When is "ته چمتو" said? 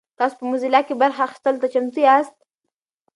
1.63-1.99